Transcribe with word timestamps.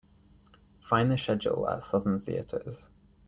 Find 0.89 1.11
the 1.11 1.17
schedule 1.19 1.69
at 1.69 1.83
Southern 1.83 2.19
Theatres. 2.21 2.89